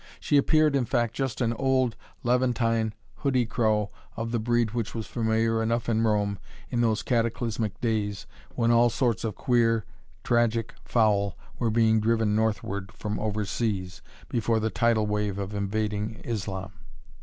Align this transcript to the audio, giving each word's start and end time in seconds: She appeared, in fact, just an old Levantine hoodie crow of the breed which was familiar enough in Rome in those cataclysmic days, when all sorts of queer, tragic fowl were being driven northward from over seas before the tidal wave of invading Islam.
She 0.19 0.35
appeared, 0.35 0.75
in 0.75 0.85
fact, 0.85 1.13
just 1.13 1.41
an 1.41 1.53
old 1.53 1.95
Levantine 2.23 2.93
hoodie 3.17 3.45
crow 3.45 3.91
of 4.17 4.31
the 4.31 4.39
breed 4.39 4.71
which 4.71 4.95
was 4.95 5.05
familiar 5.05 5.61
enough 5.61 5.87
in 5.87 6.01
Rome 6.01 6.39
in 6.71 6.81
those 6.81 7.03
cataclysmic 7.03 7.79
days, 7.81 8.25
when 8.55 8.71
all 8.71 8.89
sorts 8.89 9.23
of 9.23 9.35
queer, 9.35 9.85
tragic 10.23 10.73
fowl 10.83 11.37
were 11.59 11.69
being 11.69 11.99
driven 11.99 12.35
northward 12.35 12.91
from 12.93 13.19
over 13.19 13.45
seas 13.45 14.01
before 14.27 14.59
the 14.59 14.71
tidal 14.71 15.05
wave 15.05 15.37
of 15.37 15.53
invading 15.53 16.15
Islam. 16.23 16.73